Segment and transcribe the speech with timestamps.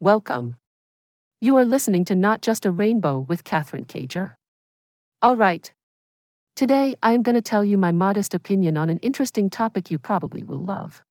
[0.00, 0.56] Welcome.
[1.40, 4.34] You are listening to Not Just a Rainbow with Katherine Cager.
[5.22, 5.72] All right.
[6.54, 9.98] Today, I am going to tell you my modest opinion on an interesting topic you
[9.98, 11.02] probably will love.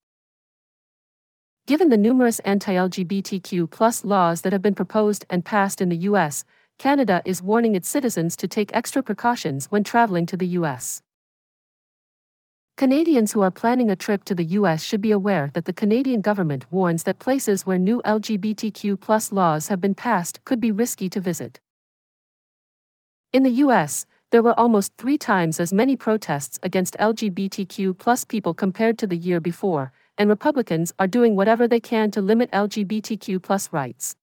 [1.65, 6.46] Given the numerous anti LGBTQ laws that have been proposed and passed in the US,
[6.78, 11.02] Canada is warning its citizens to take extra precautions when traveling to the US.
[12.78, 16.20] Canadians who are planning a trip to the US should be aware that the Canadian
[16.20, 21.21] government warns that places where new LGBTQ laws have been passed could be risky to
[21.21, 21.61] visit.
[23.31, 28.98] In the US, there were almost three times as many protests against LGBTQ people compared
[28.98, 34.17] to the year before, and Republicans are doing whatever they can to limit LGBTQ rights.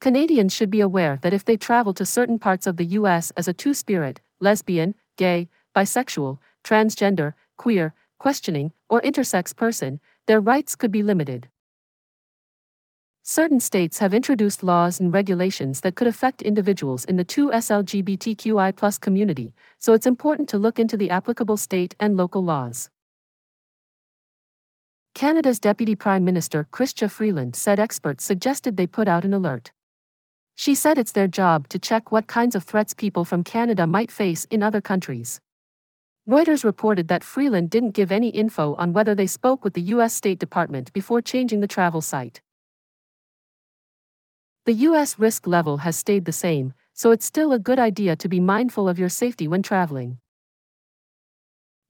[0.00, 3.48] Canadians should be aware that if they travel to certain parts of the US as
[3.48, 10.90] a two spirit, lesbian, gay, bisexual, transgender, queer, questioning, or intersex person, their rights could
[10.90, 11.48] be limited.
[13.22, 19.00] Certain states have introduced laws and regulations that could affect individuals in the 2S LGBTQI
[19.00, 22.88] community, so it's important to look into the applicable state and local laws.
[25.14, 29.72] Canada's Deputy Prime Minister Chrystia Freeland said experts suggested they put out an alert.
[30.54, 34.10] She said it's their job to check what kinds of threats people from Canada might
[34.10, 35.40] face in other countries.
[36.28, 40.12] Reuters reported that Freeland didn't give any info on whether they spoke with the U.S.
[40.12, 42.40] State Department before changing the travel site.
[44.64, 45.20] The U.S.
[45.20, 48.88] risk level has stayed the same, so it's still a good idea to be mindful
[48.88, 50.18] of your safety when traveling.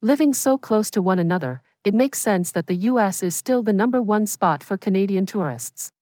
[0.02, 3.22] Living so close to one another, it makes sense that the U.S.
[3.22, 5.92] is still the number one spot for Canadian tourists.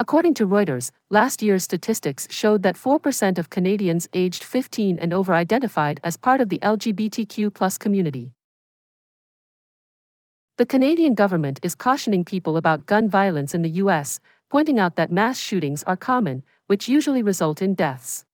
[0.00, 5.34] According to Reuters, last year's statistics showed that 4% of Canadians aged 15 and over
[5.34, 8.32] identified as part of the LGBTQ community.
[10.56, 15.12] The Canadian government is cautioning people about gun violence in the U.S., pointing out that
[15.12, 18.24] mass shootings are common, which usually result in deaths.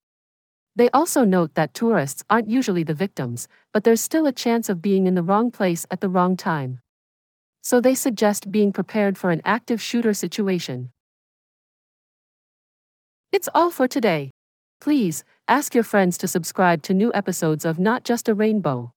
[0.76, 4.80] They also note that tourists aren't usually the victims, but there's still a chance of
[4.80, 6.78] being in the wrong place at the wrong time.
[7.62, 10.92] So they suggest being prepared for an active shooter situation.
[13.32, 14.30] It's all for today.
[14.80, 18.92] Please, ask your friends to subscribe to new episodes of Not Just a Rainbow.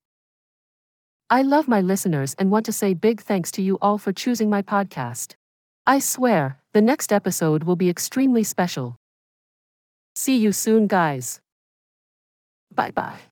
[1.29, 4.49] I love my listeners and want to say big thanks to you all for choosing
[4.49, 5.35] my podcast.
[5.85, 8.95] I swear, the next episode will be extremely special.
[10.15, 11.41] See you soon, guys.
[12.73, 13.28] Bye bye.